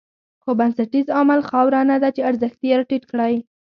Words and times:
خو 0.43 0.51
بنسټیز 0.59 1.07
عامل 1.15 1.39
خاوره 1.49 1.81
نه 1.91 1.97
ده 2.01 2.09
چې 2.15 2.21
ارزښت 2.29 2.59
یې 2.67 2.73
راټيټ 2.79 3.03
کړی. 3.11 3.33